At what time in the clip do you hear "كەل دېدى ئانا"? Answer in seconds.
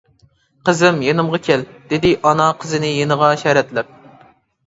1.47-2.47